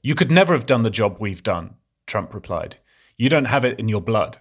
[0.02, 1.74] You could never have done the job we've done,
[2.06, 2.76] Trump replied.
[3.16, 4.40] You don't have it in your blood.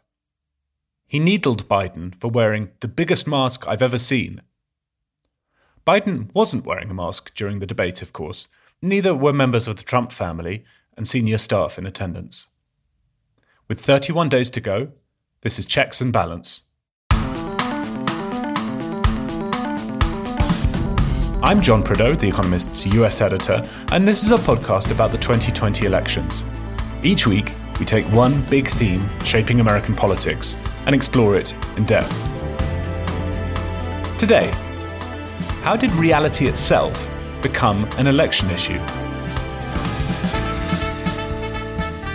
[1.08, 4.42] He needled Biden for wearing the biggest mask I've ever seen.
[5.86, 8.48] Biden wasn't wearing a mask during the debate, of course.
[8.82, 10.66] Neither were members of the Trump family
[10.98, 12.48] and senior staff in attendance.
[13.68, 14.90] With 31 days to go,
[15.42, 16.64] this is Checks and Balance.
[21.46, 25.86] I'm John Prideaux, The Economist's US editor, and this is a podcast about the 2020
[25.86, 26.44] elections.
[27.04, 30.58] Each week, we take one big theme shaping American politics
[30.88, 32.10] and explore it in depth.
[34.18, 34.50] Today,
[35.62, 37.12] how did reality itself
[37.44, 38.80] become an election issue?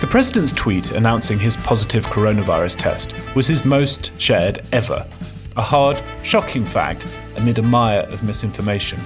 [0.01, 5.07] The president's tweet announcing his positive coronavirus test was his most shared ever.
[5.55, 8.99] A hard, shocking fact amid a mire of misinformation.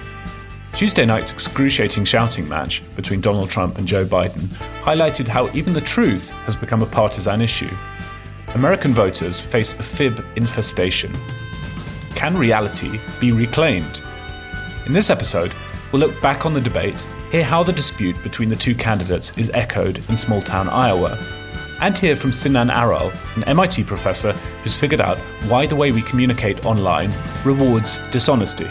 [0.75, 4.47] Tuesday night's excruciating shouting match between Donald Trump and Joe Biden
[4.83, 7.69] highlighted how even the truth has become a partisan issue.
[8.55, 11.14] American voters face a fib infestation.
[12.14, 14.02] Can reality be reclaimed?
[14.85, 15.53] In this episode,
[15.93, 16.97] we'll look back on the debate,
[17.31, 21.17] hear how the dispute between the two candidates is echoed in small town Iowa,
[21.80, 26.02] and hear from Sinan Aral, an MIT professor who's figured out why the way we
[26.02, 27.14] communicate online
[27.45, 28.67] rewards dishonesty.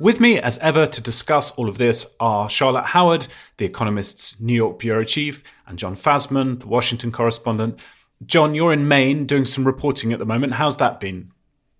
[0.00, 3.26] With me, as ever, to discuss all of this are Charlotte Howard,
[3.56, 7.80] The Economist's New York bureau chief, and John Fasman, the Washington correspondent.
[8.24, 10.52] John, you're in Maine doing some reporting at the moment.
[10.52, 11.32] How's that been?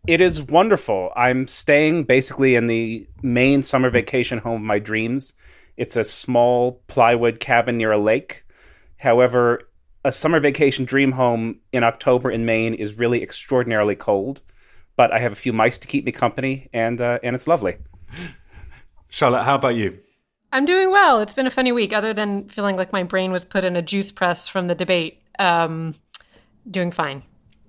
[0.08, 1.12] It is wonderful.
[1.14, 5.34] I'm staying basically in the Maine summer vacation home of my dreams.
[5.76, 8.44] It's a small plywood cabin near a lake.
[8.96, 9.70] However,
[10.04, 14.40] a summer vacation dream home in October in Maine is really extraordinarily cold.
[14.96, 17.76] But I have a few mice to keep me company, and uh, and it's lovely.
[19.08, 19.98] Charlotte, how about you?
[20.52, 21.20] I'm doing well.
[21.20, 23.82] It's been a funny week, other than feeling like my brain was put in a
[23.82, 25.22] juice press from the debate.
[25.38, 25.94] Um,
[26.70, 27.22] doing fine.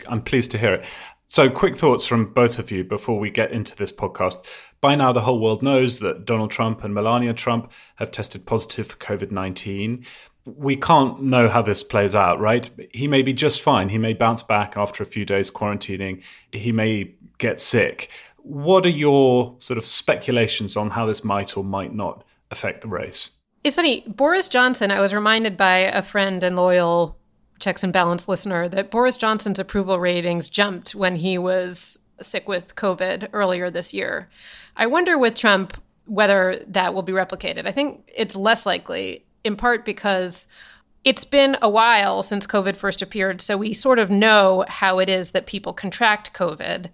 [0.07, 0.85] I'm pleased to hear it.
[1.27, 4.37] So, quick thoughts from both of you before we get into this podcast.
[4.81, 8.87] By now, the whole world knows that Donald Trump and Melania Trump have tested positive
[8.87, 10.05] for COVID 19.
[10.45, 12.67] We can't know how this plays out, right?
[12.91, 13.89] He may be just fine.
[13.89, 16.23] He may bounce back after a few days quarantining.
[16.51, 18.09] He may get sick.
[18.49, 22.87] What are your sort of speculations on how this might or might not affect the
[22.87, 23.29] race?
[23.63, 24.03] It's funny.
[24.07, 27.15] Boris Johnson, I was reminded by a friend and loyal
[27.59, 32.75] checks and balance listener that Boris Johnson's approval ratings jumped when he was sick with
[32.75, 34.29] COVID earlier this year.
[34.75, 37.67] I wonder with Trump whether that will be replicated.
[37.67, 40.47] I think it's less likely, in part because
[41.03, 45.07] it's been a while since COVID first appeared, so we sort of know how it
[45.07, 46.89] is that people contract COVID.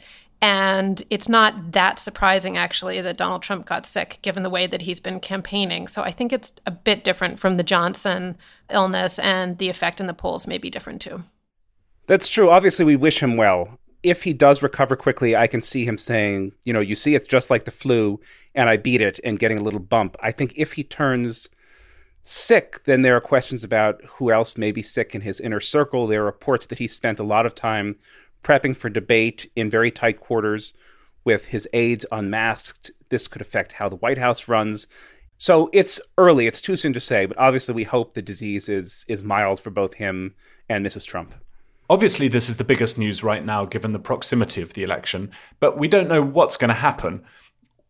[0.45, 4.83] And it's not that surprising, actually, that Donald Trump got sick, given the way that
[4.83, 5.88] he's been campaigning.
[5.88, 8.38] So I think it's a bit different from the Johnson
[8.69, 11.23] illness, and the effect in the polls may be different too.
[12.05, 12.52] That's true.
[12.52, 13.79] Obviously, we wish him well.
[14.03, 17.25] If he does recover quickly, I can see him saying, you know, you see, it's
[17.25, 18.20] just like the flu,
[18.53, 20.16] and I beat it and getting a little bump.
[20.22, 21.49] I think if he turns
[22.22, 26.05] sick, then there are questions about who else may be sick in his inner circle.
[26.05, 27.96] There are reports that he spent a lot of time
[28.46, 30.74] prepping for debate in very tight quarters
[31.24, 32.92] with his aides unmasked.
[33.09, 34.86] This could affect how the White House runs.
[35.38, 39.06] So it's early, it's too soon to say, but obviously we hope the disease is
[39.09, 40.36] is mild for both him
[40.70, 41.06] and Mrs.
[41.06, 41.34] Trump.
[41.90, 45.78] Obviously, this is the biggest news right now given the proximity of the election, but
[45.78, 47.24] we don't know what's going to happen.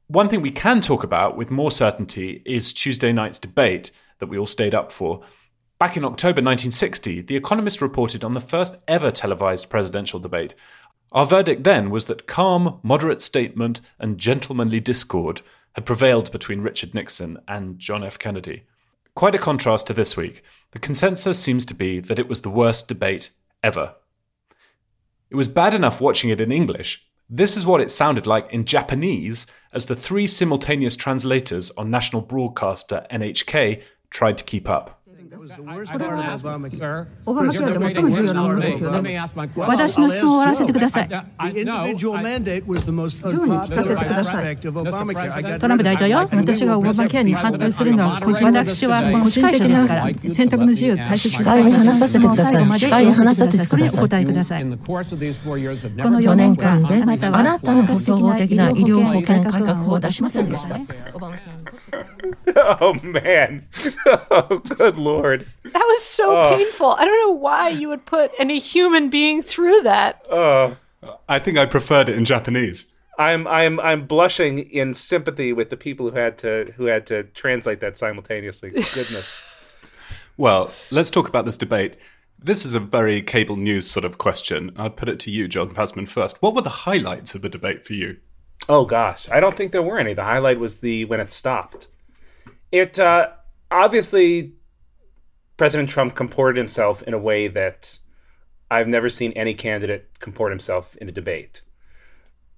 [0.07, 4.37] One thing we can talk about with more certainty is Tuesday night's debate that we
[4.37, 5.21] all stayed up for.
[5.77, 10.55] Back in October 1960, The Economist reported on the first ever televised presidential debate.
[11.11, 15.41] Our verdict then was that calm, moderate statement and gentlemanly discord
[15.73, 18.17] had prevailed between Richard Nixon and John F.
[18.17, 18.63] Kennedy.
[19.15, 20.43] Quite a contrast to this week.
[20.71, 23.31] The consensus seems to be that it was the worst debate
[23.61, 23.95] ever.
[25.29, 27.05] It was bad enough watching it in English.
[27.29, 32.21] This is what it sounded like in Japanese as the three simultaneous translators on national
[32.21, 35.01] broadcaster NHK tried to keep up.
[37.25, 39.19] オバマケアで最も重要なものですよね。
[39.57, 41.09] 私の質問を終わらせてください。
[41.09, 41.21] 上に
[41.69, 44.57] 聞かせてください。
[44.57, 44.73] ト
[45.67, 52.65] ランプ大統領、私がオバマケアに反対するのは、私はこの司会者ですから、選択の自由大切に話させてください。
[52.79, 53.81] 司会に話させてください。
[53.99, 54.63] お答えください。
[54.63, 57.05] この4年間で、あ
[57.43, 60.79] なたの総合的な医療保険改革法を出しませんでした。
[62.55, 63.67] oh man.
[64.31, 65.47] Oh, good lord.
[65.63, 66.55] That was so oh.
[66.55, 66.91] painful.
[66.91, 70.21] I don't know why you would put any human being through that.
[70.29, 70.77] Oh.
[71.29, 72.85] I think I preferred it in Japanese.
[73.17, 77.23] I'm I'm I'm blushing in sympathy with the people who had to who had to
[77.23, 78.69] translate that simultaneously.
[78.93, 79.41] Goodness.
[80.37, 81.97] well, let's talk about this debate.
[82.41, 84.71] This is a very cable news sort of question.
[84.75, 86.41] I'll put it to you, John Fasman, first.
[86.41, 88.17] What were the highlights of the debate for you?
[88.67, 90.13] Oh gosh, I don't think there were any.
[90.13, 91.87] The highlight was the when it stopped.
[92.71, 93.29] It uh,
[93.69, 94.53] obviously
[95.57, 97.99] President Trump comported himself in a way that
[98.69, 101.61] I've never seen any candidate comport himself in a debate.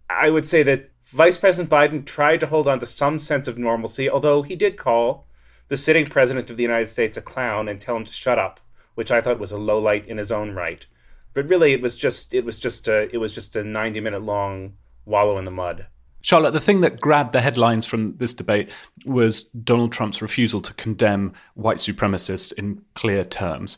[0.10, 3.58] I would say that Vice President Biden tried to hold on to some sense of
[3.58, 5.28] normalcy, although he did call
[5.68, 8.62] the sitting president of the United States a clown and tell him to shut up,
[8.96, 10.86] which I thought was a low light in his own right.
[11.34, 14.24] But really, it was just it was just a it was just a ninety minute
[14.24, 14.74] long
[15.06, 15.88] wallow in the mud.
[16.28, 18.76] Charlotte, the thing that grabbed the headlines from this debate
[19.06, 23.78] was Donald Trump's refusal to condemn white supremacists in clear terms.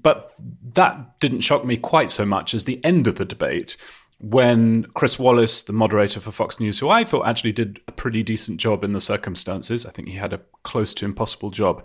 [0.00, 0.32] But
[0.74, 3.76] that didn't shock me quite so much as the end of the debate
[4.20, 8.22] when Chris Wallace, the moderator for Fox News, who I thought actually did a pretty
[8.22, 11.84] decent job in the circumstances, I think he had a close to impossible job.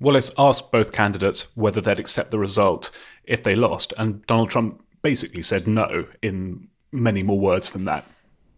[0.00, 2.90] Wallace asked both candidates whether they'd accept the result
[3.22, 8.08] if they lost, and Donald Trump basically said no in many more words than that.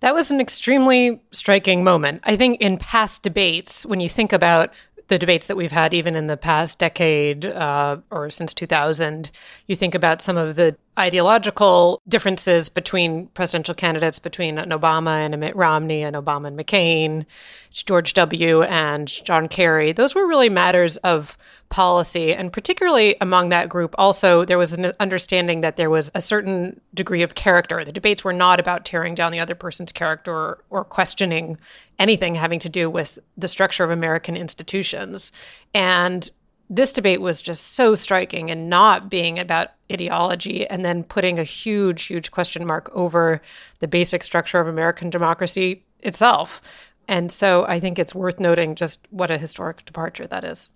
[0.04, 2.20] That was an extremely striking moment.
[2.24, 4.70] I think in past debates, when you think about
[5.08, 9.30] the debates that we've had even in the past decade uh, or since 2000,
[9.66, 15.32] you think about some of the ideological differences between presidential candidates, between an Obama and
[15.32, 17.24] a Mitt Romney, and Obama and McCain,
[17.70, 18.62] George W.
[18.64, 19.92] and John Kerry.
[19.92, 21.38] Those were really matters of
[21.74, 22.32] policy.
[22.32, 26.80] And particularly among that group, also, there was an understanding that there was a certain
[26.94, 27.84] degree of character.
[27.84, 31.58] The debates were not about tearing down the other person's character or, or questioning
[31.98, 35.32] anything having to do with the structure of American institutions.
[35.74, 36.30] And
[36.70, 41.44] this debate was just so striking and not being about ideology and then putting a
[41.44, 43.42] huge, huge question mark over
[43.80, 46.62] the basic structure of American democracy itself.
[47.08, 50.70] And so I think it's worth noting just what a historic departure that is.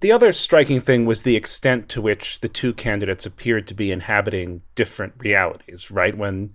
[0.00, 3.90] The other striking thing was the extent to which the two candidates appeared to be
[3.90, 6.16] inhabiting different realities, right?
[6.16, 6.52] When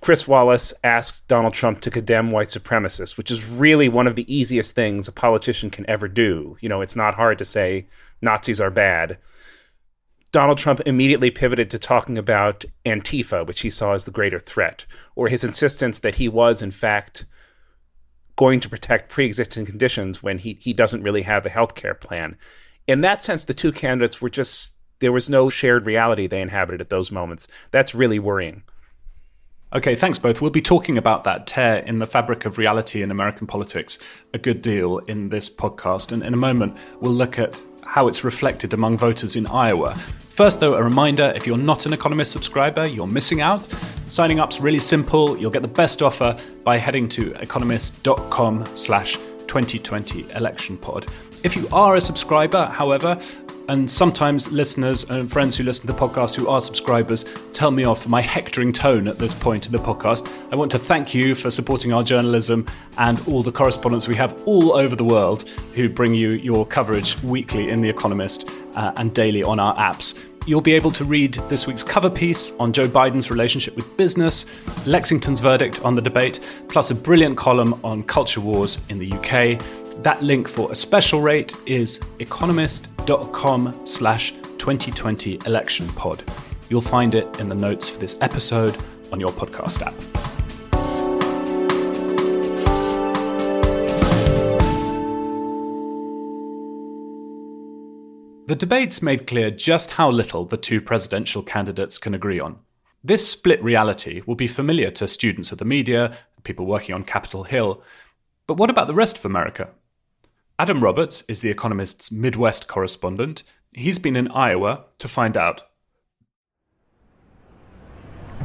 [0.00, 4.32] Chris Wallace asked Donald Trump to condemn white supremacists, which is really one of the
[4.34, 6.56] easiest things a politician can ever do.
[6.60, 7.86] You know, it's not hard to say
[8.20, 9.18] Nazis are bad.
[10.30, 14.84] Donald Trump immediately pivoted to talking about Antifa, which he saw as the greater threat,
[15.16, 17.24] or his insistence that he was, in fact,
[18.38, 22.36] going to protect pre-existing conditions when he, he doesn't really have a health care plan.
[22.86, 26.80] In that sense, the two candidates were just there was no shared reality they inhabited
[26.80, 27.48] at those moments.
[27.72, 28.62] That's really worrying.
[29.74, 30.40] Okay, thanks both.
[30.40, 33.98] We'll be talking about that tear in the fabric of reality in American politics
[34.32, 36.12] a good deal in this podcast.
[36.12, 39.98] And in a moment, we'll look at how it's reflected among voters in Iowa.
[40.38, 43.66] First, though, a reminder if you're not an Economist subscriber, you're missing out.
[44.06, 45.36] Signing up's really simple.
[45.36, 49.16] You'll get the best offer by heading to economist.com slash
[49.48, 51.08] 2020 election pod.
[51.42, 53.18] If you are a subscriber, however,
[53.68, 57.84] and sometimes listeners and friends who listen to the podcast who are subscribers tell me
[57.84, 60.30] off for my hectoring tone at this point in the podcast.
[60.52, 62.64] I want to thank you for supporting our journalism
[62.96, 67.20] and all the correspondents we have all over the world who bring you your coverage
[67.22, 70.18] weekly in The Economist uh, and daily on our apps.
[70.46, 74.46] You'll be able to read this week's cover piece on Joe Biden's relationship with business,
[74.86, 79.60] Lexington's verdict on the debate, plus a brilliant column on culture wars in the UK.
[80.02, 86.24] That link for a special rate is economist.com slash 2020 election pod.
[86.70, 88.76] You'll find it in the notes for this episode
[89.12, 90.37] on your podcast app.
[98.48, 102.60] The debates made clear just how little the two presidential candidates can agree on.
[103.04, 107.44] This split reality will be familiar to students of the media, people working on Capitol
[107.44, 107.82] Hill.
[108.46, 109.68] But what about the rest of America?
[110.58, 113.42] Adam Roberts is The Economist's Midwest correspondent.
[113.74, 115.64] He's been in Iowa to find out.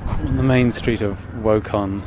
[0.05, 2.03] On the main street of Waukon,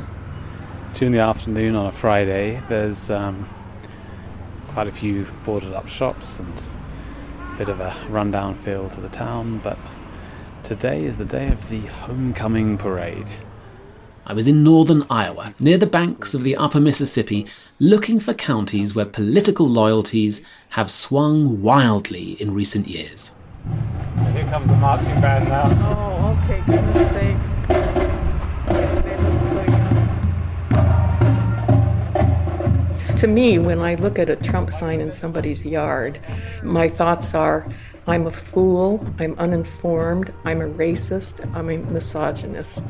[0.93, 3.49] two in the afternoon on a Friday, there's um,
[4.69, 6.63] quite a few boarded up shops and
[7.57, 9.79] bit of a rundown feel to the town, but
[10.63, 13.27] today is the day of the homecoming parade.
[14.27, 17.47] I was in northern Iowa, near the banks of the upper Mississippi,
[17.79, 23.33] looking for counties where political loyalties have swung wildly in recent years.
[24.17, 25.69] So here comes the marching band now.
[25.97, 27.86] Oh, okay, goodness sakes.
[33.17, 36.21] To me, when I look at a Trump sign in somebody's yard,
[36.63, 37.67] my thoughts are
[38.07, 42.83] I'm a fool, I'm uninformed, I'm a racist, I'm a misogynist.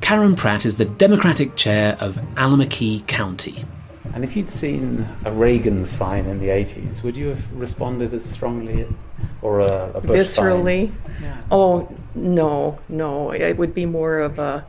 [0.00, 3.66] Karen Pratt is the Democratic chair of Allamakee County.
[4.14, 8.24] And if you'd seen a Reagan sign in the 80s, would you have responded as
[8.24, 8.86] strongly
[9.42, 10.90] or a, a Bush Viscerally?
[11.20, 11.42] Yeah.
[11.50, 13.30] Oh, no, no.
[13.30, 14.66] It would be more of a.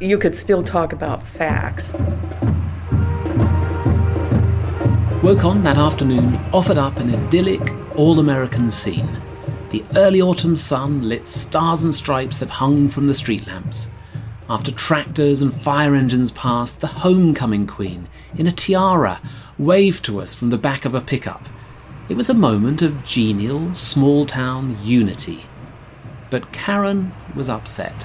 [0.00, 1.94] You could still talk about facts.
[5.26, 9.20] Waukon that afternoon offered up an idyllic, all American scene.
[9.70, 13.88] The early autumn sun lit stars and stripes that hung from the street lamps.
[14.48, 18.06] After tractors and fire engines passed, the homecoming queen,
[18.38, 19.20] in a tiara,
[19.58, 21.42] waved to us from the back of a pickup.
[22.08, 25.46] It was a moment of genial, small town unity.
[26.30, 28.04] But Karen was upset.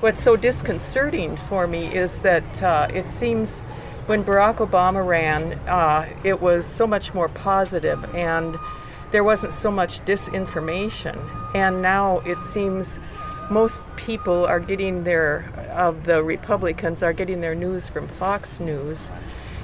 [0.00, 3.62] What's so disconcerting for me is that uh, it seems
[4.06, 8.58] when Barack Obama ran, uh, it was so much more positive and
[9.12, 11.16] there wasn't so much disinformation.
[11.54, 12.98] And now it seems
[13.50, 19.10] most people are getting their, of the Republicans, are getting their news from Fox News.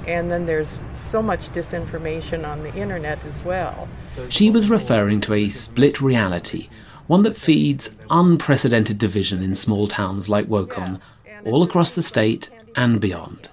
[0.07, 3.87] And then there's so much disinformation on the internet as well.
[4.29, 6.69] She was referring to a split reality,
[7.07, 10.99] one that feeds unprecedented division in small towns like Waukon,
[11.45, 13.49] all across the state and beyond.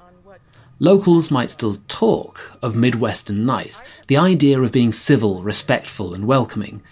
[0.78, 6.82] Locals might still talk of Midwestern nice, the idea of being civil, respectful, and welcoming.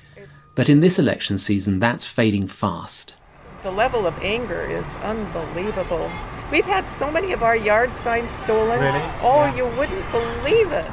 [0.55, 3.14] But in this election season, that's fading fast.
[3.62, 6.11] The level of anger is unbelievable.
[6.50, 8.81] We've had so many of our yard signs stolen.
[8.81, 9.03] Really?
[9.21, 9.57] Oh, yeah.
[9.57, 10.91] you wouldn't believe it.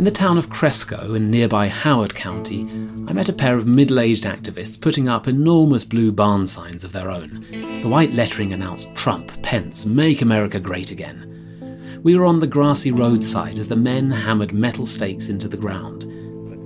[0.00, 2.62] In the town of Cresco in nearby Howard County,
[3.06, 6.94] I met a pair of middle aged activists putting up enormous blue barn signs of
[6.94, 7.44] their own.
[7.82, 12.00] The white lettering announced Trump, Pence, Make America Great Again.
[12.02, 16.06] We were on the grassy roadside as the men hammered metal stakes into the ground.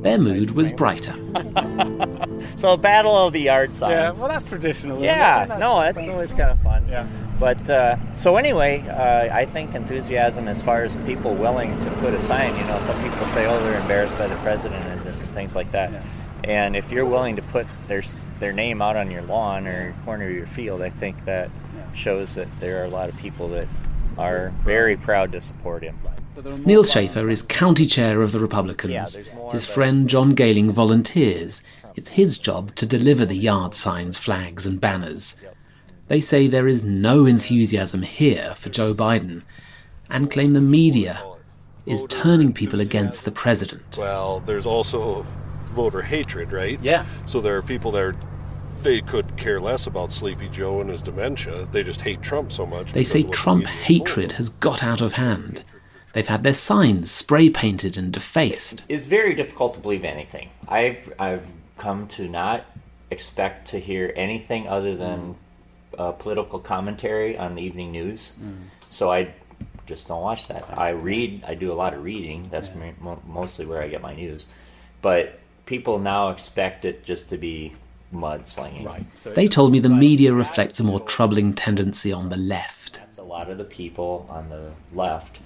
[0.04, 1.16] Their mood was brighter.
[2.58, 3.90] so, Battle of the Yard Signs.
[3.90, 5.02] Yeah, well, that's traditional.
[5.02, 6.86] Yeah, no, that's always kind of fun.
[6.88, 7.08] Yeah.
[7.38, 12.14] But uh, so anyway, uh, I think enthusiasm as far as people willing to put
[12.14, 12.56] a sign.
[12.56, 15.70] You know, some people say, "Oh, they're embarrassed by the president" and different things like
[15.72, 15.90] that.
[15.92, 16.02] Yeah.
[16.44, 18.02] And if you're willing to put their
[18.38, 21.50] their name out on your lawn or corner of your field, I think that
[21.94, 23.68] shows that there are a lot of people that
[24.18, 25.98] are very proud to support him.
[26.64, 28.92] Neil Schaefer is county chair of the Republicans.
[28.92, 31.62] Yeah, his friend John Gehling volunteers.
[31.96, 35.36] It's his job to deliver the yard signs, flags, and banners.
[36.08, 39.42] They say there is no enthusiasm here for Joe Biden
[40.10, 41.24] and claim the media
[41.86, 43.96] is turning people against the president.
[43.98, 45.26] Well, there's also
[45.72, 46.78] voter hatred, right?
[46.82, 47.06] Yeah.
[47.26, 48.14] So there are people that are,
[48.82, 51.66] they could care less about Sleepy Joe and his dementia.
[51.72, 52.92] They just hate Trump so much.
[52.92, 55.64] They say Trump hatred has got out of hand.
[56.12, 58.84] They've had their signs spray painted and defaced.
[58.88, 60.50] It's very difficult to believe anything.
[60.68, 62.66] I've I've come to not
[63.10, 65.34] expect to hear anything other than
[65.98, 68.32] uh, political commentary on the evening news.
[68.40, 68.64] Mm.
[68.90, 69.34] So I
[69.86, 70.66] just don't watch that.
[70.76, 71.44] I read.
[71.46, 72.48] I do a lot of reading.
[72.50, 72.92] That's yeah.
[73.00, 74.46] mo- mostly where I get my news.
[75.02, 77.74] But people now expect it just to be
[78.12, 78.86] mudslinging.
[78.86, 79.06] Right.
[79.14, 83.00] So they told me the media reflects a more troubling tendency on the left.
[83.00, 85.40] That's a lot of the people on the left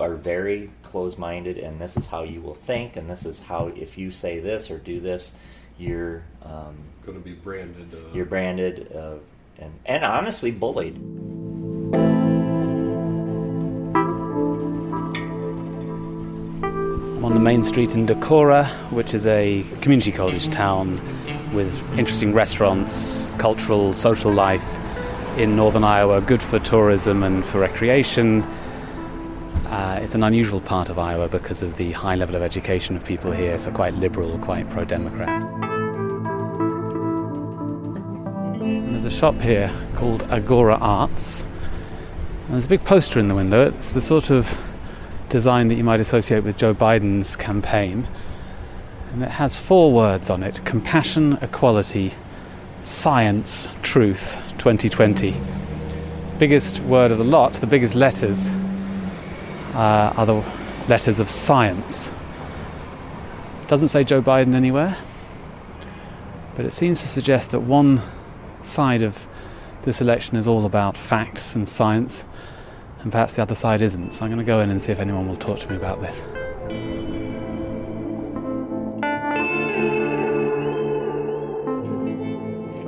[0.00, 3.68] are very close minded, and this is how you will think, and this is how,
[3.68, 5.32] if you say this or do this,
[5.78, 7.94] you're um, going to be branded.
[7.94, 9.14] Uh, you're branded uh,
[9.64, 10.94] and, and honestly bullied.
[17.14, 21.00] I'm on the main street in Decorah, which is a community college town
[21.54, 24.64] with interesting restaurants, cultural, social life
[25.38, 28.44] in northern Iowa, good for tourism and for recreation
[29.74, 33.04] Uh, it's an unusual part of Iowa because of the high level of education of
[33.04, 35.73] people here, so quite liberal, quite pro Democrat.
[39.04, 41.40] There's a shop here called Agora Arts.
[41.40, 43.68] And there's a big poster in the window.
[43.68, 44.50] It's the sort of
[45.28, 48.08] design that you might associate with Joe Biden's campaign.
[49.12, 52.14] And it has four words on it compassion, equality,
[52.80, 55.36] science, truth, 2020.
[56.38, 58.48] Biggest word of the lot, the biggest letters,
[59.74, 60.42] uh, are the
[60.88, 62.08] letters of science.
[63.66, 64.96] Doesn't say Joe Biden anywhere,
[66.56, 68.02] but it seems to suggest that one
[68.64, 69.26] side of
[69.82, 72.24] this election is all about facts and science,
[73.00, 74.14] and perhaps the other side isn't.
[74.14, 76.00] So I'm going to go in and see if anyone will talk to me about
[76.00, 76.22] this.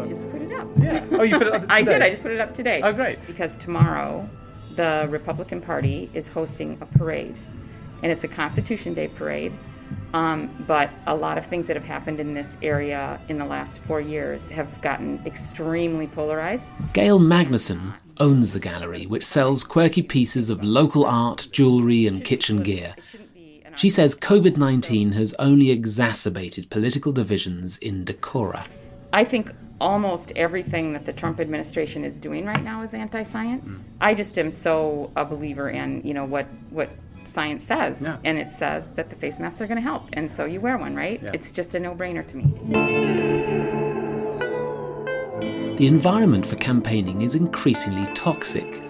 [0.08, 0.68] Just put it up.
[0.76, 1.04] Yeah.
[1.12, 2.00] Oh, you put it up I did.
[2.00, 2.80] I just put it up today.
[2.82, 3.24] Oh, great.
[3.26, 4.28] Because tomorrow,
[4.76, 7.36] the Republican Party is hosting a parade,
[8.02, 9.52] and it's a Constitution Day parade.
[10.12, 13.82] Um, but a lot of things that have happened in this area in the last
[13.82, 16.64] four years have gotten extremely polarized.
[16.92, 22.62] Gail Magnuson owns the gallery, which sells quirky pieces of local art, jewellery, and kitchen
[22.62, 22.94] gear.
[23.76, 28.66] She says COVID 19 has only exacerbated political divisions in Decorah.
[29.12, 33.68] I think almost everything that the Trump administration is doing right now is anti-science.
[34.00, 36.88] I just am so a believer in you know what what
[37.36, 38.16] science says, Yeah.
[38.24, 40.76] and it says that the face masks are going to help, and so you wear
[40.78, 41.20] one, right?
[41.22, 41.32] Yeah.
[41.36, 42.44] It's just a no-brainer to me.
[45.76, 48.82] The environment for campaigning is increasingly toxic.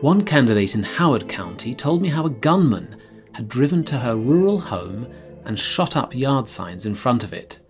[0.00, 2.96] One candidate in Howard County told me how a gunman
[3.32, 5.06] had driven to her rural home
[5.44, 7.60] and shot up yard signs in front of it.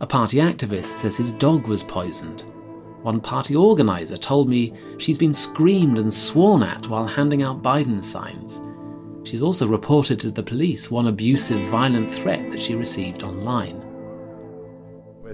[0.00, 2.42] A party activist says his dog was poisoned.
[3.02, 8.02] One party organizer told me she's been screamed and sworn at while handing out Biden
[8.02, 8.60] signs.
[9.26, 13.82] She's also reported to the police one abusive, violent threat that she received online.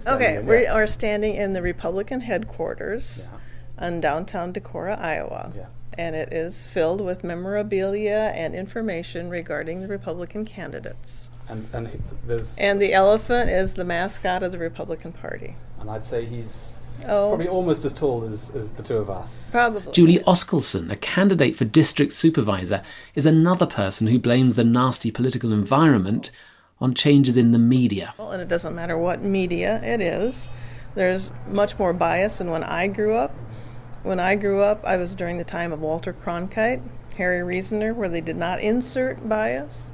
[0.07, 3.31] Okay, we are standing in the Republican headquarters
[3.79, 5.53] in downtown Decorah, Iowa.
[5.99, 11.31] And it is filled with memorabilia and information regarding the Republican candidates.
[11.51, 15.55] And, and there's And the elephant is the mascot of the Republican Party.
[15.79, 16.72] and I'd say he's
[17.05, 17.29] Oh.
[17.29, 19.49] probably almost as tall as, as the two of us.
[19.51, 19.93] Probably.
[19.93, 22.83] Julie Oskelson, a candidate for district supervisor,
[23.15, 26.31] is another person who blames the nasty political environment
[26.81, 28.15] on changes in the media.
[28.19, 30.49] Well, and it doesn't matter what media it is.
[30.95, 33.35] There's much more bias than when I grew up.
[34.03, 36.83] When I grew up, I was during the time of Walter Cronkite,
[37.17, 39.91] Harry Reasoner, where they did not insert bias.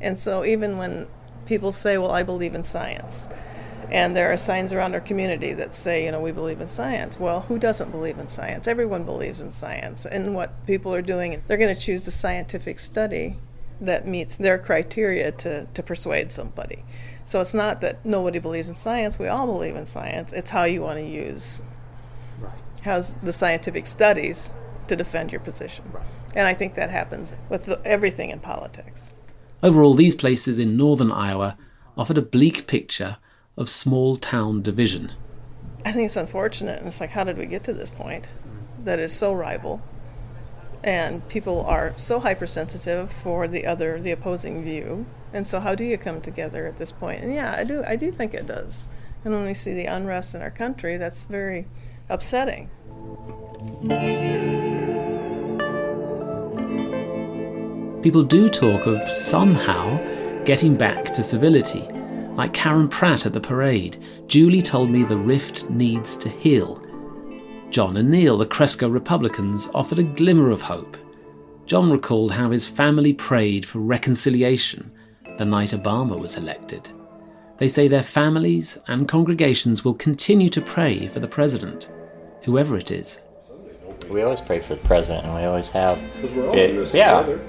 [0.00, 1.08] And so even when
[1.44, 3.28] people say, well, I believe in science,
[3.90, 7.20] and there are signs around our community that say, you know, we believe in science.
[7.20, 8.66] Well, who doesn't believe in science?
[8.66, 10.06] Everyone believes in science.
[10.06, 13.36] And what people are doing, they're going to choose a scientific study
[13.80, 16.82] that meets their criteria to, to persuade somebody.
[17.26, 20.32] So it's not that nobody believes in science, we all believe in science.
[20.32, 21.62] It's how you want to use
[22.40, 22.52] right.
[22.82, 24.50] how's the scientific studies
[24.86, 25.84] to defend your position.
[26.34, 29.10] And I think that happens with the, everything in politics.
[29.62, 31.58] Overall, these places in northern Iowa
[31.96, 33.16] offered a bleak picture
[33.56, 35.12] of small town division.
[35.84, 38.28] I think it's unfortunate, and it's like, how did we get to this point
[38.84, 39.80] that is so rival?
[40.82, 45.06] And people are so hypersensitive for the other, the opposing view.
[45.32, 47.22] And so, how do you come together at this point?
[47.22, 48.86] And yeah, I do, I do think it does.
[49.24, 51.66] And when we see the unrest in our country, that's very
[52.08, 52.70] upsetting.
[58.02, 59.98] People do talk of somehow
[60.44, 61.88] getting back to civility.
[62.36, 63.96] Like Karen Pratt at the parade,
[64.28, 66.82] Julie told me the rift needs to heal.
[67.70, 70.96] John and Neil, the Cresco Republicans, offered a glimmer of hope.
[71.64, 74.92] John recalled how his family prayed for reconciliation
[75.38, 76.88] the night Obama was elected.
[77.58, 81.90] They say their families and congregations will continue to pray for the president,
[82.44, 83.20] whoever it is.
[84.10, 85.98] We always pray for the president, and we always have.
[86.20, 87.20] 'Cause we're all It- in this yeah.
[87.22, 87.40] together,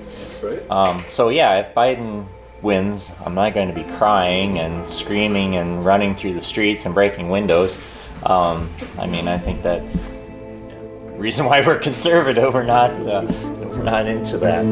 [0.41, 0.71] right?
[0.71, 2.25] Um, so yeah, if Biden
[2.61, 6.93] wins, I'm not going to be crying and screaming and running through the streets and
[6.93, 7.79] breaking windows.
[8.23, 12.53] Um, I mean, I think that's the reason why we're conservative.
[12.53, 13.25] We're not uh,
[13.59, 14.65] we're not into that.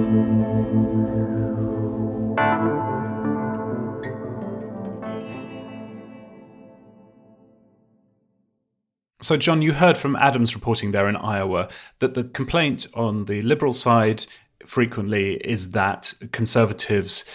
[9.22, 13.42] So, John, you heard from Adams reporting there in Iowa that the complaint on the
[13.42, 14.28] Liberal side
[14.66, 17.26] frequently is that conservatives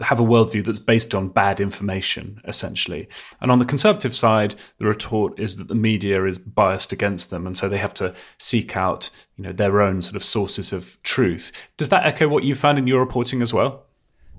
[0.00, 3.08] have a worldview that's based on bad information, essentially.
[3.40, 7.46] And on the conservative side, the retort is that the media is biased against them,
[7.46, 11.00] and so they have to seek out, you know, their own sort of sources of
[11.02, 11.52] truth.
[11.76, 13.86] Does that echo what you found in your reporting as well?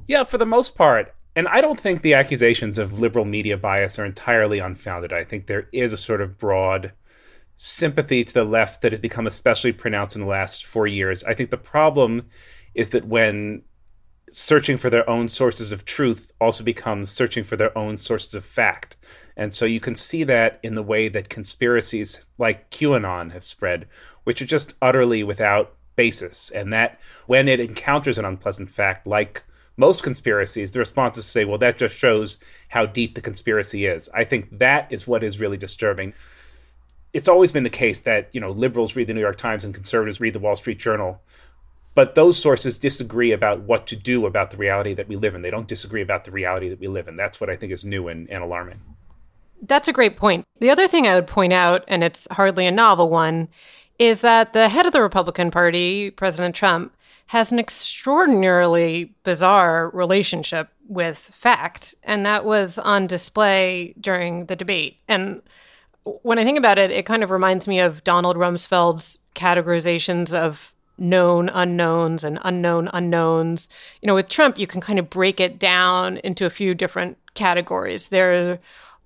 [0.08, 1.14] Yeah, for the most part.
[1.36, 5.14] And I don't think the accusations of liberal media bias are entirely unfounded.
[5.14, 6.92] I think there is a sort of broad
[7.56, 11.24] sympathy to the left that has become especially pronounced in the last four years.
[11.26, 12.28] I think the problem
[12.74, 13.64] is that when
[14.32, 18.46] searching for their own sources of truth also becomes searching for their own sources of
[18.46, 18.96] fact.
[19.36, 23.88] And so you can see that in the way that conspiracies like QAnon have spread,
[24.24, 26.50] which are just utterly without basis.
[26.52, 29.44] And that when it encounters an unpleasant fact, like
[29.78, 32.38] most conspiracies, the response is to say, well, that just shows
[32.70, 34.10] how deep the conspiracy is.
[34.14, 36.14] I think that is what is really disturbing.
[37.14, 39.74] It's always been the case that, you know, liberals read the New York Times and
[39.74, 41.22] conservatives read the Wall Street Journal
[42.00, 45.42] but those sources disagree about what to do about the reality that we live in.
[45.42, 47.18] They don't disagree about the reality that we live in.
[47.18, 48.80] That's what I think is new and, and alarming.
[49.62, 50.46] That's a great point.
[50.62, 53.50] The other thing I would point out, and it's hardly a novel one,
[53.98, 60.70] is that the head of the Republican Party, President Trump, has an extraordinarily bizarre relationship
[60.88, 61.96] with fact.
[62.02, 64.96] And that was on display during the debate.
[65.10, 65.42] And
[66.06, 70.74] when I think about it, it kind of reminds me of Donald Rumsfeld's categorizations of
[71.00, 73.70] known unknowns and unknown unknowns.
[74.02, 77.18] You know, with Trump, you can kind of break it down into a few different
[77.34, 78.08] categories.
[78.08, 78.60] There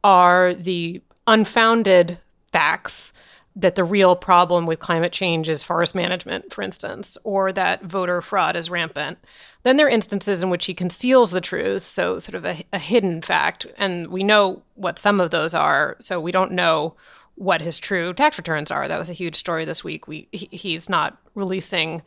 [0.04, 2.18] are the unfounded
[2.52, 3.14] facts
[3.56, 8.22] that the real problem with climate change is forest management, for instance, or that voter
[8.22, 9.20] fraud is rampant.
[9.62, 12.80] Then there are instances in which he conceals the truth, so sort of a, a
[12.80, 13.68] hidden fact.
[13.78, 16.96] And we know what some of those are, so we don't know
[17.36, 18.88] what his true tax returns are.
[18.88, 20.08] That was a huge story this week.
[20.08, 22.02] We he, he's not releasing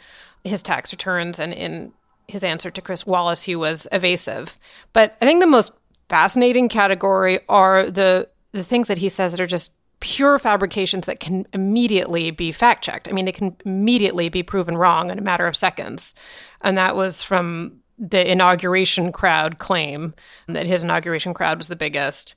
[0.45, 1.93] his tax returns, and in
[2.29, 4.57] his answer to Chris Wallace, he was evasive.
[4.93, 5.73] But I think the most
[6.09, 11.21] fascinating category are the the things that he says that are just pure fabrications that
[11.21, 13.09] can immediately be fact checked.
[13.09, 16.15] I mean, they can immediately be proven wrong in a matter of seconds.
[16.61, 20.15] And that was from the inauguration crowd claim
[20.49, 22.35] that his inauguration crowd was the biggest,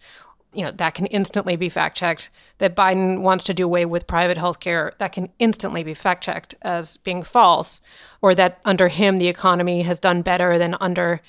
[0.54, 2.30] you know, that can instantly be fact checked.
[2.58, 6.24] That Biden wants to do away with private health care, that can instantly be fact
[6.24, 7.82] checked as being false.
[8.22, 11.22] Or that under him, the economy has done better than under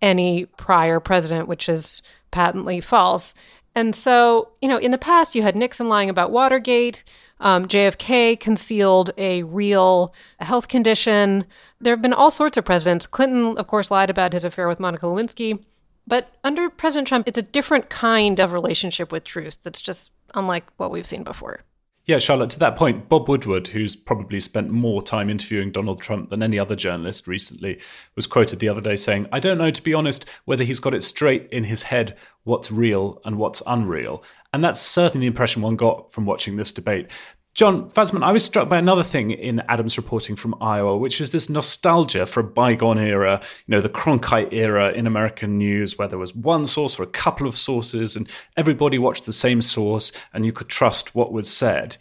[0.00, 3.34] any prior president, which is patently false.
[3.74, 7.04] And so, you know, in the past, you had Nixon lying about Watergate.
[7.40, 11.44] Um, JFK concealed a real health condition.
[11.80, 13.06] There have been all sorts of presidents.
[13.06, 15.62] Clinton, of course, lied about his affair with Monica Lewinsky.
[16.08, 20.64] But under President Trump, it's a different kind of relationship with truth that's just unlike
[20.78, 21.60] what we've seen before.
[22.06, 26.30] Yeah, Charlotte, to that point, Bob Woodward, who's probably spent more time interviewing Donald Trump
[26.30, 27.78] than any other journalist recently,
[28.16, 30.94] was quoted the other day saying, I don't know, to be honest, whether he's got
[30.94, 34.24] it straight in his head what's real and what's unreal.
[34.54, 37.10] And that's certainly the impression one got from watching this debate.
[37.54, 41.32] John Fasman, I was struck by another thing in Adam's reporting from Iowa, which is
[41.32, 46.06] this nostalgia for a bygone era, you know, the Cronkite era in American news, where
[46.06, 50.12] there was one source or a couple of sources, and everybody watched the same source,
[50.32, 51.96] and you could trust what was said.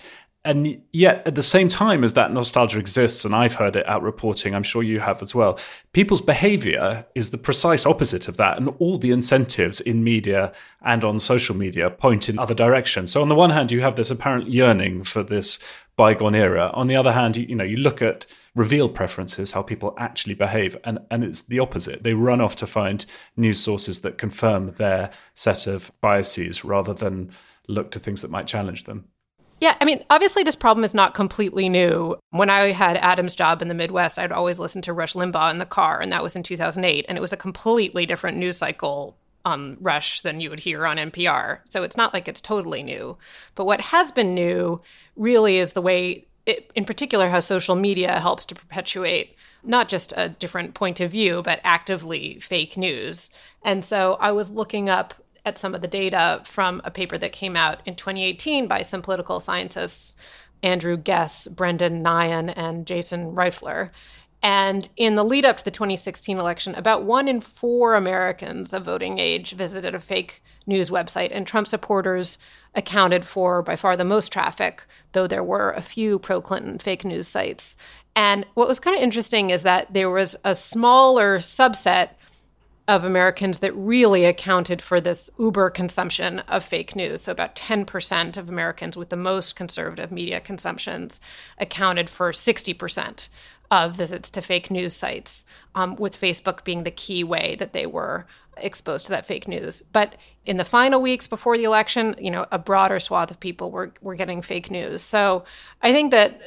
[0.47, 4.01] And yet, at the same time as that nostalgia exists, and I've heard it out
[4.01, 5.60] reporting, I'm sure you have as well,
[5.91, 8.57] people's behavior is the precise opposite of that.
[8.57, 13.12] And all the incentives in media and on social media point in other directions.
[13.12, 15.60] So, on the one hand, you have this apparent yearning for this
[15.97, 16.71] bygone era.
[16.73, 20.36] On the other hand, you, you know, you look at reveal preferences, how people actually
[20.36, 22.03] behave, and, and it's the opposite.
[22.03, 23.05] They run off to find
[23.36, 27.31] news sources that confirm their set of biases rather than
[27.67, 29.10] look to things that might challenge them.
[29.59, 32.15] Yeah, I mean, obviously, this problem is not completely new.
[32.29, 35.57] When I had Adam's job in the Midwest, I'd always listen to Rush Limbaugh in
[35.57, 37.05] the car, and that was in 2008.
[37.09, 40.97] And it was a completely different news cycle on Rush than you would hear on
[40.97, 41.59] NPR.
[41.69, 43.17] So it's not like it's totally new.
[43.55, 44.81] But what has been new
[45.15, 50.13] really is the way, it, in particular, how social media helps to perpetuate not just
[50.15, 53.31] a different point of view, but actively fake news.
[53.63, 55.15] And so I was looking up
[55.47, 59.01] at some of the data from a paper that came out in 2018 by some
[59.01, 60.15] political scientists,
[60.62, 63.91] Andrew Guess, Brendan Nyhan, and Jason Reifler.
[64.43, 68.86] And in the lead up to the 2016 election, about one in four Americans of
[68.86, 72.38] voting age visited a fake news website, and Trump supporters
[72.75, 74.83] accounted for by far the most traffic,
[75.13, 77.77] though there were a few pro Clinton fake news sites.
[78.15, 82.10] And what was kind of interesting is that there was a smaller subset
[82.88, 87.23] of Americans that really accounted for this uber consumption of fake news.
[87.23, 91.19] So, about 10% of Americans with the most conservative media consumptions
[91.58, 93.28] accounted for 60%
[93.69, 95.43] of visits to fake news sites,
[95.76, 99.82] um, with Facebook being the key way that they were exposed to that fake news.
[99.91, 103.69] But in the final weeks before the election, you know, a broader swath of people
[103.69, 105.02] were, were getting fake news.
[105.02, 105.43] So
[105.82, 106.41] I think that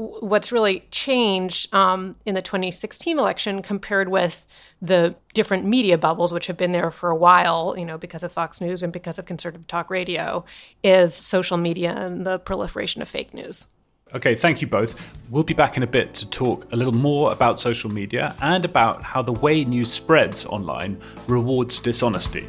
[0.00, 4.46] what's really changed um, in the 2016 election compared with
[4.80, 8.32] the different media bubbles which have been there for a while you know because of
[8.32, 10.42] fox news and because of conservative talk radio
[10.82, 13.66] is social media and the proliferation of fake news
[14.12, 15.14] Okay, thank you both.
[15.30, 18.64] We'll be back in a bit to talk a little more about social media and
[18.64, 22.48] about how the way news spreads online rewards dishonesty.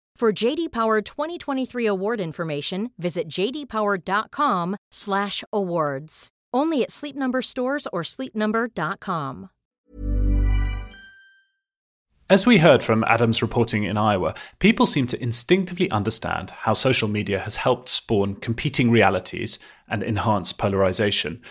[0.15, 6.27] For JD Power 2023 award information, visit jdpower.com/awards.
[6.53, 9.49] Only at Sleep Number stores or sleepnumber.com.
[12.29, 17.09] As we heard from Adam's reporting in Iowa, people seem to instinctively understand how social
[17.09, 21.41] media has helped spawn competing realities and enhance polarization.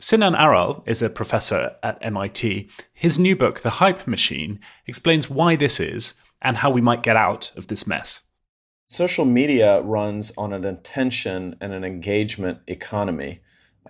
[0.00, 2.68] Sinan Aral is a professor at MIT.
[2.94, 7.16] His new book, The Hype Machine, explains why this is and how we might get
[7.16, 8.22] out of this mess.
[8.86, 13.40] Social media runs on an attention and an engagement economy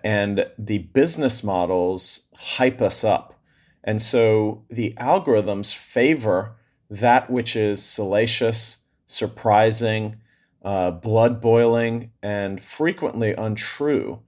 [0.04, 3.34] and the business models hype us up.
[3.82, 6.56] And so the algorithms favor
[6.90, 10.16] that which is salacious, surprising,
[10.62, 14.20] uh, blood boiling, and frequently untrue.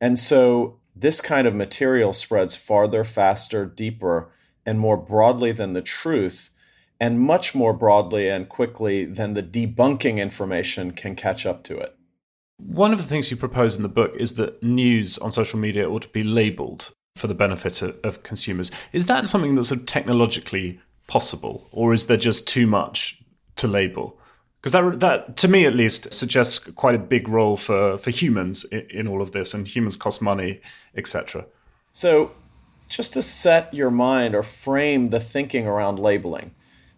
[0.00, 4.30] And so this kind of material spreads farther, faster, deeper,
[4.66, 6.50] and more broadly than the truth,
[7.00, 11.96] and much more broadly and quickly than the debunking information can catch up to it.
[12.58, 15.88] One of the things you propose in the book is that news on social media
[15.88, 18.70] ought to be labeled for the benefit of, consumers.
[18.92, 23.20] Is that something that's sort of technologically possible, or is there just too much
[23.56, 24.18] to label?
[24.60, 28.64] Because that, that, to me at least, suggests quite a big role for, for humans
[28.64, 30.60] in, in all of this, and humans cost money,
[30.96, 31.46] etc.
[31.92, 32.32] So,
[32.88, 36.52] just to set your mind or frame the thinking around labeling,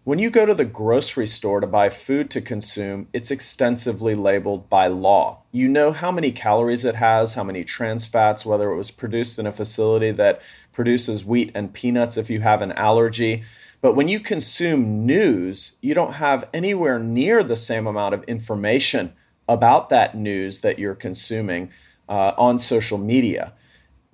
[0.05, 4.69] when you go to the grocery store to buy food to consume, it's extensively labeled
[4.69, 5.43] by law.
[5.53, 9.39] You know how many calories it has, how many trans fats, whether it was produced
[9.39, 10.41] in a facility that
[10.73, 13.43] produces wheat and peanuts if you have an allergy.
[13.79, 19.13] But when you consume news, you don't have anywhere near the same amount of information
[19.47, 21.71] about that news that you're consuming
[22.09, 23.53] uh, on social media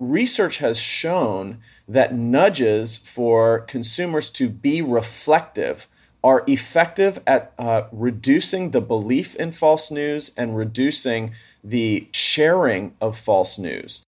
[0.00, 5.86] research has shown that nudges for consumers to be reflective
[6.24, 11.32] are effective at uh, reducing the belief in false news and reducing
[11.62, 14.02] the sharing of false news.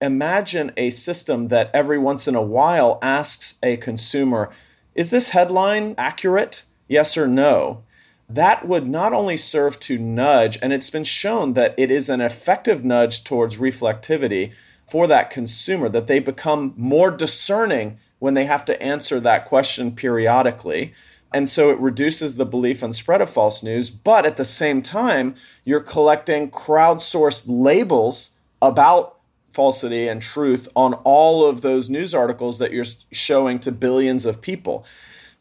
[0.00, 4.50] Imagine a system that every once in a while asks a consumer,
[4.94, 6.64] Is this headline accurate?
[6.88, 7.82] Yes or no?
[8.28, 12.20] That would not only serve to nudge, and it's been shown that it is an
[12.20, 14.52] effective nudge towards reflectivity
[14.86, 19.94] for that consumer, that they become more discerning when they have to answer that question
[19.94, 20.94] periodically.
[21.32, 23.90] And so it reduces the belief and spread of false news.
[23.90, 29.18] But at the same time, you're collecting crowdsourced labels about
[29.52, 34.40] falsity and truth on all of those news articles that you're showing to billions of
[34.40, 34.86] people.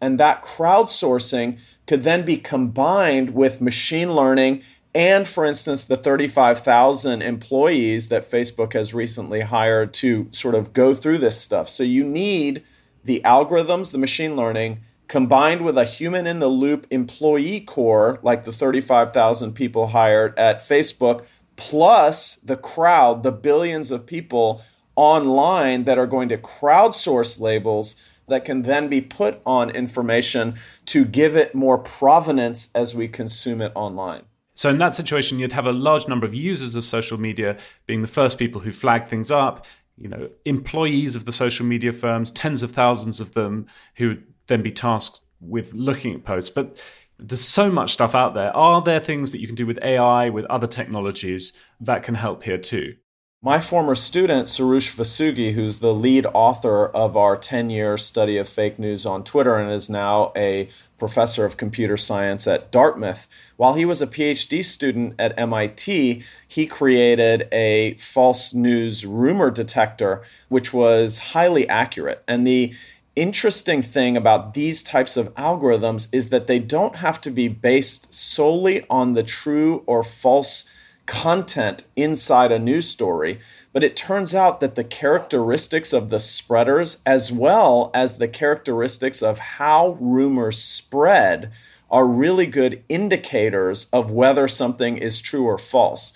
[0.02, 4.64] And that crowdsourcing could then be combined with machine learning
[4.96, 10.94] and for instance the 35,000 employees that Facebook has recently hired to sort of go
[10.94, 11.70] through this stuff.
[11.70, 12.64] So you need
[13.04, 18.44] the algorithms, the machine learning combined with a human in the loop employee corps like
[18.46, 24.64] the 35,000 people hired at Facebook plus the crowd, the billions of people
[24.96, 27.96] online that are going to crowdsource labels
[28.28, 30.56] that can then be put on information
[30.86, 34.24] to give it more provenance as we consume it online.
[34.56, 38.02] So in that situation, you'd have a large number of users of social media being
[38.02, 39.65] the first people who flag things up,
[39.98, 44.24] you know, employees of the social media firms, tens of thousands of them who would
[44.48, 46.50] then be tasked with looking at posts.
[46.50, 46.82] But
[47.20, 48.56] there's so much stuff out there.
[48.56, 52.44] Are there things that you can do with AI, with other technologies that can help
[52.44, 52.96] here too?
[53.41, 58.50] My former student, Soroush Vossoughi, who's the lead author of our 10 year study of
[58.50, 60.67] fake news on Twitter and is now a
[60.98, 66.65] professor of computer science at Dartmouth, while he was a PhD student at MIT, he
[66.65, 72.24] created a false news rumor detector, which was highly accurate.
[72.28, 72.74] And the
[73.15, 78.12] interesting thing about these types of algorithms is that they don't have to be based
[78.12, 80.67] solely on the true or false
[81.06, 83.39] content inside a news story,
[83.74, 89.22] but it turns out that the characteristics of the spreaders, as well as the characteristics
[89.22, 91.52] of how rumors spread,
[91.91, 96.13] are really good indicators of whether something is true or false.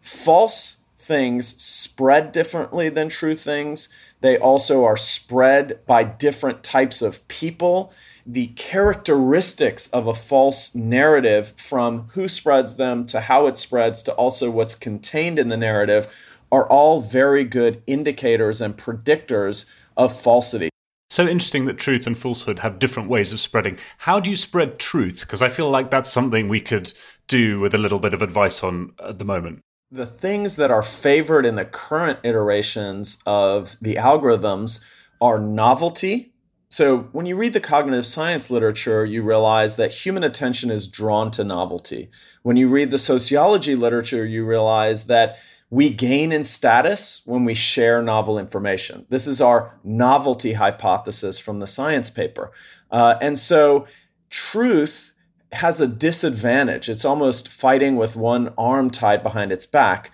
[0.00, 3.88] False things spread differently than true things.
[4.20, 7.92] They also are spread by different types of people
[8.26, 14.12] the characteristics of a false narrative from who spreads them to how it spreads to
[14.12, 20.68] also what's contained in the narrative are all very good indicators and predictors of falsity.
[21.10, 23.78] So interesting that truth and falsehood have different ways of spreading.
[23.98, 25.20] How do you spread truth?
[25.20, 26.92] Because I feel like that's something we could
[27.28, 29.60] do with a little bit of advice on at the moment.
[29.90, 34.82] The things that are favored in the current iterations of the algorithms
[35.20, 36.31] are novelty,
[36.72, 41.30] so, when you read the cognitive science literature, you realize that human attention is drawn
[41.32, 42.10] to novelty.
[42.44, 45.36] When you read the sociology literature, you realize that
[45.68, 49.04] we gain in status when we share novel information.
[49.10, 52.52] This is our novelty hypothesis from the science paper.
[52.90, 53.86] Uh, and so,
[54.30, 55.12] truth
[55.52, 56.88] has a disadvantage.
[56.88, 60.10] It's almost fighting with one arm tied behind its back.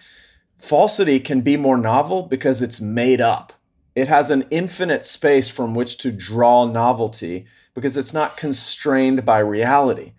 [0.59, 3.53] Falsity can be more novel because it's made up
[3.99, 9.41] it has an infinite space from which to draw novelty because it's not constrained by
[9.41, 10.13] reality.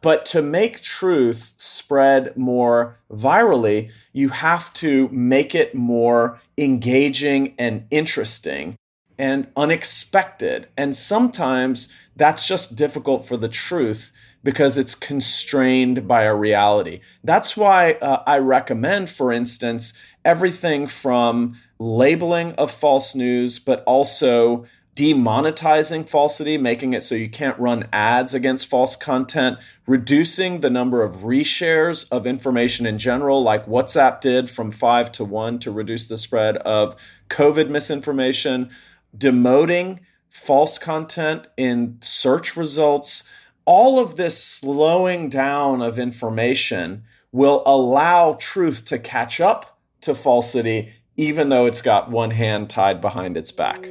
[0.00, 7.86] But to make truth spread more virally, you have to make it more engaging and
[7.90, 8.76] interesting
[9.18, 10.68] and unexpected.
[10.76, 14.12] And sometimes that's just difficult for the truth
[14.46, 17.00] because it's constrained by a reality.
[17.24, 19.92] That's why uh, I recommend, for instance,
[20.24, 27.58] everything from labeling of false news, but also demonetizing falsity, making it so you can't
[27.58, 33.66] run ads against false content, reducing the number of reshares of information in general, like
[33.66, 36.94] WhatsApp did from five to one to reduce the spread of
[37.30, 38.70] COVID misinformation,
[39.18, 43.28] demoting false content in search results.
[43.66, 47.02] All of this slowing down of information
[47.32, 53.00] will allow truth to catch up to falsity, even though it's got one hand tied
[53.00, 53.82] behind its back.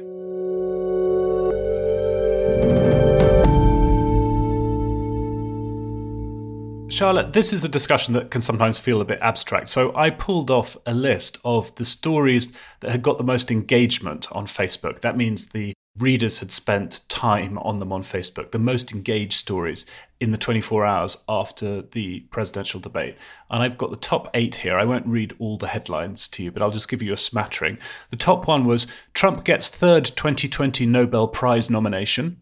[6.88, 9.68] Charlotte, this is a discussion that can sometimes feel a bit abstract.
[9.68, 14.32] So I pulled off a list of the stories that had got the most engagement
[14.32, 15.02] on Facebook.
[15.02, 19.86] That means the readers had spent time on them on Facebook, the most engaged stories
[20.20, 23.16] in the 24 hours after the presidential debate.
[23.50, 24.78] And I've got the top eight here.
[24.78, 27.78] I won't read all the headlines to you, but I'll just give you a smattering.
[28.10, 32.40] The top one was Trump gets third 2020 Nobel Prize nomination.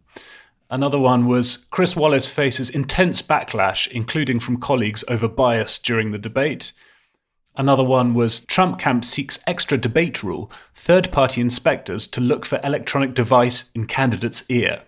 [0.71, 6.19] Another one was Chris Wallace faces intense backlash, including from colleagues over bias during the
[6.19, 6.73] debate.
[7.57, 12.61] Another one was Trump camp seeks extra debate rule, third party inspectors to look for
[12.65, 14.83] electronic device in candidate's ear.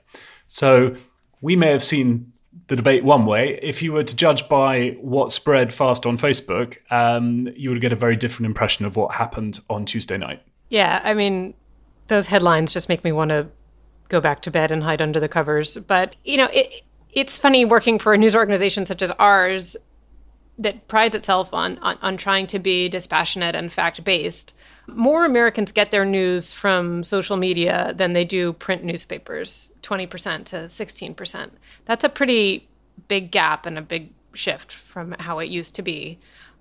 [0.46, 0.96] So
[1.40, 2.32] we may have seen
[2.68, 3.58] the debate one way.
[3.62, 7.92] If you were to judge by what spread fast on Facebook, um, you would get
[7.92, 10.42] a very different impression of what happened on Tuesday night.
[10.68, 11.54] Yeah, I mean,
[12.08, 13.46] those headlines just make me want to
[14.08, 15.76] go back to bed and hide under the covers.
[15.78, 19.76] But, you know, it, it's funny working for a news organization such as ours
[20.58, 24.54] that prides itself on, on, on trying to be dispassionate and fact based.
[24.86, 30.56] More Americans get their news from social media than they do print newspapers, 20% to
[30.56, 31.50] 16%.
[31.84, 32.68] That's a pretty
[33.08, 36.18] big gap and a big shift from how it used to be.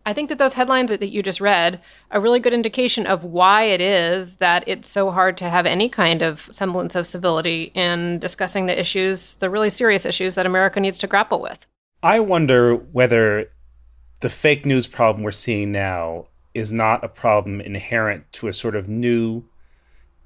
[0.07, 1.81] I think that those headlines that you just read
[2.11, 5.65] are a really good indication of why it is that it's so hard to have
[5.65, 10.45] any kind of semblance of civility in discussing the issues, the really serious issues that
[10.45, 11.65] America needs to grapple with.
[12.03, 13.49] I wonder whether
[14.19, 18.75] the fake news problem we're seeing now is not a problem inherent to a sort
[18.75, 19.43] of new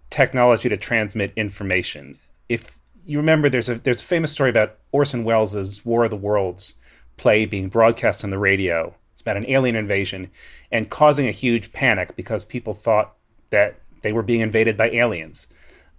[0.09, 2.17] technology to transmit information.
[2.47, 6.17] If you remember, there's a there's a famous story about Orson Welles' War of the
[6.17, 6.75] Worlds
[7.17, 8.95] play being broadcast on the radio.
[9.13, 10.29] It's about an alien invasion
[10.71, 13.15] and causing a huge panic because people thought
[13.49, 15.47] that they were being invaded by aliens.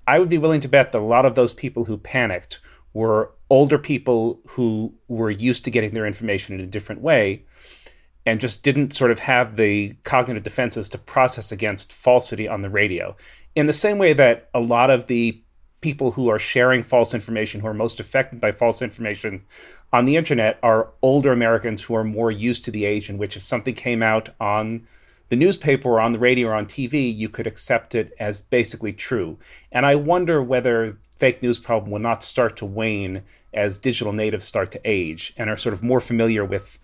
[0.06, 2.60] I would be willing to bet that a lot of those people who panicked
[2.94, 7.44] were older people who were used to getting their information in a different way
[8.26, 12.70] and just didn't sort of have the cognitive defenses to process against falsity on the
[12.70, 13.16] radio.
[13.54, 15.42] In the same way that a lot of the
[15.80, 19.42] people who are sharing false information, who are most affected by false information
[19.92, 23.36] on the internet, are older Americans who are more used to the age in which
[23.36, 24.86] if something came out on
[25.30, 28.92] the newspaper or on the radio or on TV, you could accept it as basically
[28.92, 29.38] true.
[29.72, 33.22] And I wonder whether fake news problem will not start to wane
[33.54, 36.78] as digital natives start to age and are sort of more familiar with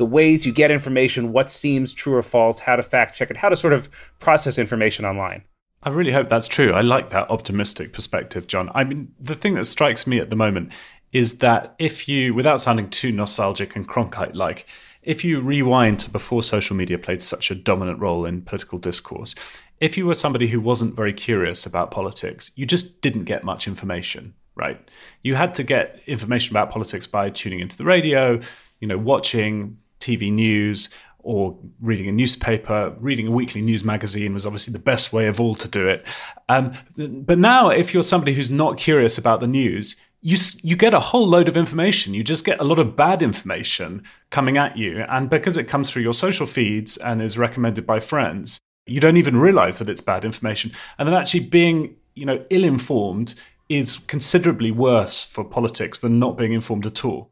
[0.00, 3.36] the ways you get information, what seems true or false, how to fact check it,
[3.36, 5.44] how to sort of process information online.
[5.82, 6.72] I really hope that's true.
[6.72, 8.70] I like that optimistic perspective, John.
[8.74, 10.72] I mean, the thing that strikes me at the moment
[11.12, 14.66] is that if you, without sounding too nostalgic and Cronkite like,
[15.02, 19.34] if you rewind to before social media played such a dominant role in political discourse,
[19.80, 23.68] if you were somebody who wasn't very curious about politics, you just didn't get much
[23.68, 24.80] information, right?
[25.24, 28.40] You had to get information about politics by tuning into the radio,
[28.80, 30.88] you know, watching TV news
[31.22, 35.40] or reading a newspaper, reading a weekly news magazine was obviously the best way of
[35.40, 36.06] all to do it.
[36.48, 40.94] Um, but now, if you're somebody who's not curious about the news, you you get
[40.94, 42.14] a whole load of information.
[42.14, 45.90] You just get a lot of bad information coming at you, and because it comes
[45.90, 50.00] through your social feeds and is recommended by friends, you don't even realize that it's
[50.00, 50.72] bad information.
[50.98, 53.34] And then actually being you know ill informed
[53.68, 57.30] is considerably worse for politics than not being informed at all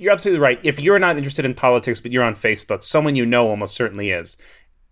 [0.00, 0.58] you're absolutely right.
[0.62, 4.10] If you're not interested in politics, but you're on Facebook, someone you know almost certainly
[4.10, 4.38] is.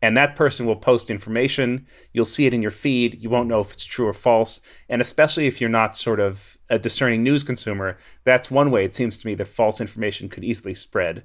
[0.02, 1.86] And that person will post information.
[2.12, 3.20] You'll see it in your feed.
[3.20, 4.60] You won't know if it's true or false.
[4.88, 8.94] And especially if you're not sort of a discerning news consumer, that's one way it
[8.94, 11.24] seems to me that false information could easily spread.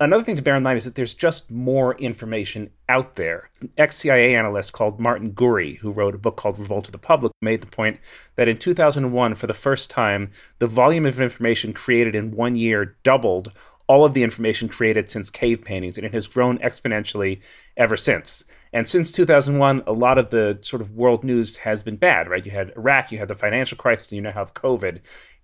[0.00, 3.50] Another thing to bear in mind is that there's just more information out there.
[3.60, 6.98] An ex CIA analyst called Martin Gurri, who wrote a book called Revolt of the
[6.98, 8.00] Public, made the point
[8.34, 12.96] that in 2001, for the first time, the volume of information created in one year
[13.04, 13.52] doubled
[13.86, 17.40] all of the information created since cave paintings, and it has grown exponentially
[17.76, 18.44] ever since.
[18.72, 22.44] And since 2001, a lot of the sort of world news has been bad, right?
[22.44, 25.00] You had Iraq, you had the financial crisis, and you now have COVID.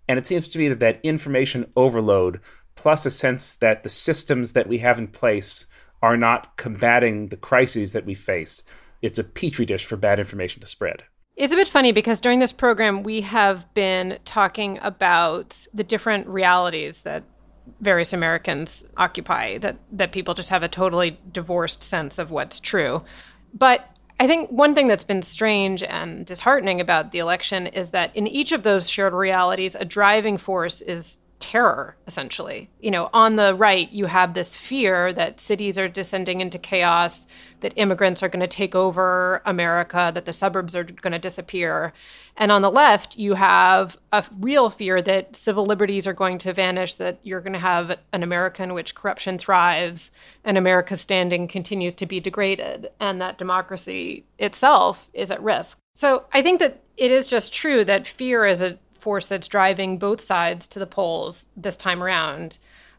[0.08, 2.40] And it seems to me that that information overload
[2.74, 5.66] plus a sense that the systems that we have in place
[6.02, 8.62] are not combating the crises that we face.
[9.02, 11.04] It's a petri dish for bad information to spread.
[11.36, 16.26] It's a bit funny because during this program, we have been talking about the different
[16.26, 17.24] realities that
[17.80, 23.02] various Americans occupy, that, that people just have a totally divorced sense of what's true.
[23.54, 28.14] But I think one thing that's been strange and disheartening about the election is that
[28.14, 32.70] in each of those shared realities, a driving force is terror, essentially.
[32.80, 37.26] You know, on the right, you have this fear that cities are descending into chaos,
[37.60, 41.92] that immigrants are going to take over America, that the suburbs are going to disappear.
[42.36, 46.52] And on the left, you have a real fear that civil liberties are going to
[46.52, 50.10] vanish, that you're going to have an America in which corruption thrives
[50.44, 55.78] and America's standing continues to be degraded, and that democracy itself is at risk.
[55.94, 59.98] So I think that it is just true that fear is a force that's driving
[59.98, 62.58] both sides to the polls this time around.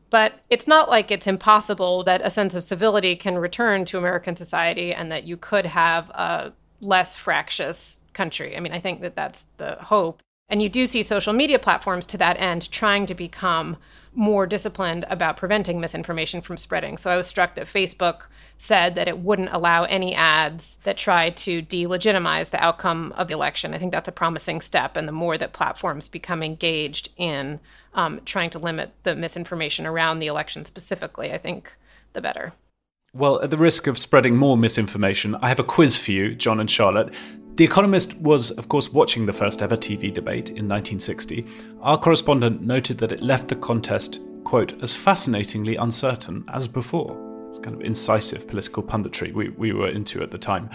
[0.09, 4.35] But it's not like it's impossible that a sense of civility can return to American
[4.35, 8.57] society and that you could have a less fractious country.
[8.57, 10.21] I mean, I think that that's the hope.
[10.51, 13.77] And you do see social media platforms to that end trying to become
[14.13, 16.97] more disciplined about preventing misinformation from spreading.
[16.97, 18.23] So I was struck that Facebook
[18.57, 23.33] said that it wouldn't allow any ads that try to delegitimize the outcome of the
[23.33, 23.73] election.
[23.73, 24.97] I think that's a promising step.
[24.97, 27.61] And the more that platforms become engaged in
[27.93, 31.73] um, trying to limit the misinformation around the election specifically, I think
[32.11, 32.51] the better.
[33.13, 36.59] Well, at the risk of spreading more misinformation, I have a quiz for you, John
[36.59, 37.13] and Charlotte.
[37.55, 41.45] The Economist was, of course, watching the first ever TV debate in 1960.
[41.81, 47.17] Our correspondent noted that it left the contest, quote, as fascinatingly uncertain as before.
[47.49, 50.69] It's kind of incisive political punditry we, we were into at the time.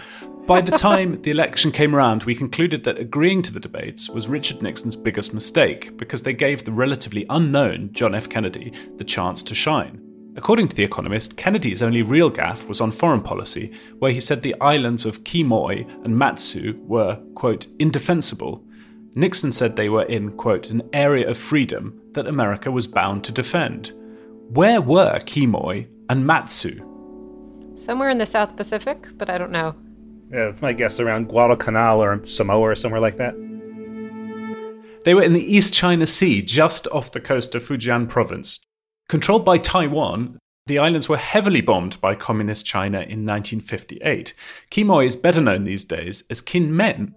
[0.45, 4.29] By the time the election came around, we concluded that agreeing to the debates was
[4.29, 8.29] Richard Nixon's biggest mistake because they gave the relatively unknown John F.
[8.29, 10.06] Kennedy the chance to shine.
[10.37, 14.43] According to The Economist, Kennedy's only real gaffe was on foreign policy, where he said
[14.43, 18.63] the islands of Quemoy and Matsu were, quote, indefensible.
[19.15, 23.31] Nixon said they were in, quote, an area of freedom that America was bound to
[23.31, 23.93] defend.
[24.49, 26.83] Where were Quemoy and Matsu?
[27.73, 29.73] Somewhere in the South Pacific, but I don't know.
[30.31, 33.33] Yeah, that's my guess around Guadalcanal or Samoa or somewhere like that.
[35.03, 38.59] They were in the East China Sea, just off the coast of Fujian province,
[39.09, 44.33] Controlled by Taiwan, the islands were heavily bombed by Communist China in 1958.
[44.69, 47.13] Quemoy is better known these days as Kinmen.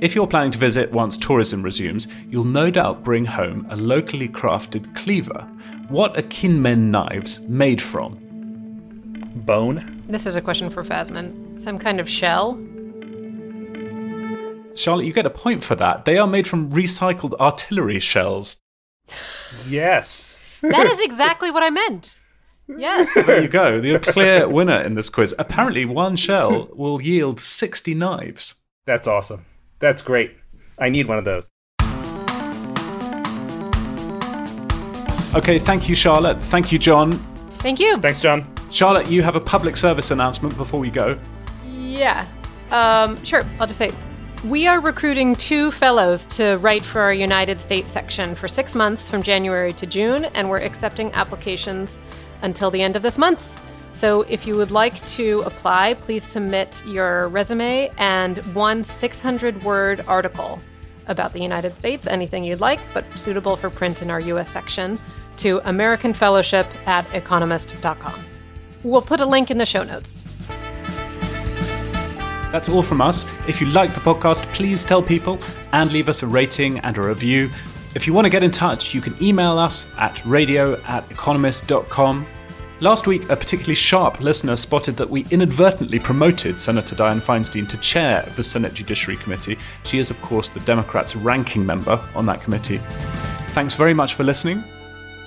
[0.00, 4.26] If you're planning to visit once tourism resumes, you'll no doubt bring home a locally
[4.26, 5.46] crafted cleaver.
[5.90, 8.14] What are Kinmen knives made from?
[9.44, 10.02] Bone?
[10.08, 11.60] This is a question for Fasman.
[11.60, 12.54] Some kind of shell?
[14.74, 16.06] Charlotte, you get a point for that.
[16.06, 18.56] They are made from recycled artillery shells.
[19.68, 20.37] Yes.
[20.62, 22.20] That is exactly what I meant.
[22.76, 23.08] Yes.
[23.14, 23.80] There you go.
[23.80, 25.34] The clear winner in this quiz.
[25.38, 28.56] Apparently, one shell will yield 60 knives.
[28.86, 29.46] That's awesome.
[29.78, 30.36] That's great.
[30.78, 31.48] I need one of those.
[35.34, 36.42] Okay, thank you, Charlotte.
[36.42, 37.12] Thank you, John.
[37.58, 37.98] Thank you.
[37.98, 38.46] Thanks, John.
[38.70, 41.18] Charlotte, you have a public service announcement before we go.
[41.66, 42.26] Yeah.
[42.70, 43.42] Um, sure.
[43.60, 43.92] I'll just say
[44.44, 49.08] we are recruiting two fellows to write for our United States section for six months
[49.08, 52.00] from January to June, and we're accepting applications
[52.42, 53.42] until the end of this month.
[53.94, 60.04] So if you would like to apply, please submit your resume and one 600 word
[60.06, 60.60] article
[61.08, 65.00] about the United States, anything you'd like, but suitable for print in our US section,
[65.38, 68.20] to American Fellowship at economist.com.
[68.84, 70.27] We'll put a link in the show notes.
[72.52, 73.24] That's all from us.
[73.46, 75.38] If you like the podcast, please tell people
[75.72, 77.50] and leave us a rating and a review.
[77.94, 82.26] If you want to get in touch, you can email us at radio at economist.com.
[82.80, 87.76] Last week, a particularly sharp listener spotted that we inadvertently promoted Senator Dianne Feinstein to
[87.78, 89.58] chair of the Senate Judiciary Committee.
[89.82, 92.78] She is, of course, the Democrats' ranking member on that committee.
[93.48, 94.62] Thanks very much for listening.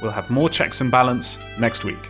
[0.02, 2.10] We'll have more checks and balance next week.